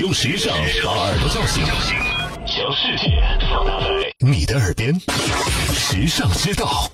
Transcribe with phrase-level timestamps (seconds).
[0.00, 1.64] 用时尚把耳朵叫醒，
[2.46, 3.86] 将世界放大在
[4.20, 4.94] 你的耳边，
[5.74, 6.88] 时尚之道。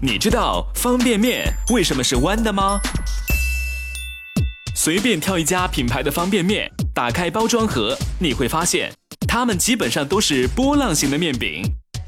[0.00, 2.80] 你知道方便面为什么是弯的吗？
[4.74, 8.90] 随便挑一家品牌的方便面，打开包装盒，你会发现
[9.28, 11.62] 它们基本上都是波浪形的面饼。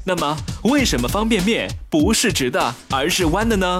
[0.05, 3.79] 那么，为什么方便面不是直的，而是弯的呢？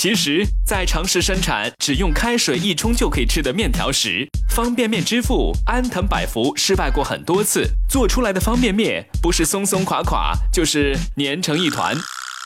[0.00, 11.94] 其实，在尝试生产只用开水一冲就可以吃的面条时，方便面之父安藤百福失败过很多次，做出来的方便面不是松松垮垮，就是粘成一团。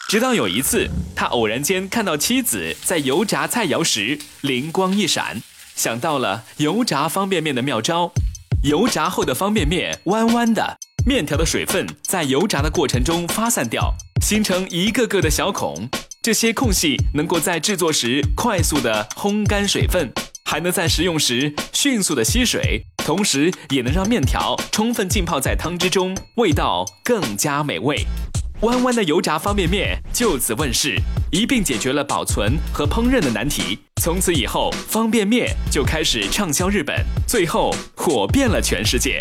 [0.09, 5.41] 直到有一次，他偶然间看到妻子在油炸菜肴时，灵光一闪，
[5.77, 8.11] 想到了油炸方便面的妙招。
[8.65, 15.89] 油炸后的方便面弯弯的，面条的水分在油炸的过程中发散掉，形成一个个的小孔。
[16.25, 20.11] 这些空隙能够在制作时快速的烘干水分，
[20.47, 28.07] 还能在食用时迅速的吸水，同时也能让面条充分浸泡在汤汁中，味道更加美味。
[28.63, 30.99] 弯弯的油炸方便面就此问世，
[31.31, 33.79] 一并解决了保存和烹饪的难题。
[34.01, 39.21] 从此以后，方便面就开始畅销日本，最后火遍了全世界。